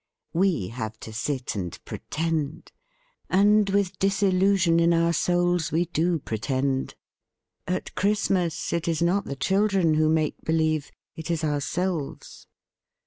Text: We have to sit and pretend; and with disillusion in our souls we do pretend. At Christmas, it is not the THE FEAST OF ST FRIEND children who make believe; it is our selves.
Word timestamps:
We 0.33 0.69
have 0.69 0.99
to 1.01 1.13
sit 1.13 1.53
and 1.53 1.77
pretend; 1.85 2.71
and 3.29 3.69
with 3.69 3.99
disillusion 3.99 4.79
in 4.79 4.95
our 4.95 5.13
souls 5.13 5.71
we 5.71 5.85
do 5.85 6.17
pretend. 6.17 6.95
At 7.67 7.93
Christmas, 7.93 8.73
it 8.73 8.87
is 8.87 9.03
not 9.03 9.25
the 9.25 9.35
THE 9.35 9.35
FEAST 9.35 9.41
OF 9.41 9.45
ST 9.45 9.47
FRIEND 9.47 9.71
children 9.71 9.93
who 9.99 10.09
make 10.09 10.41
believe; 10.43 10.91
it 11.15 11.29
is 11.29 11.43
our 11.43 11.61
selves. 11.61 12.47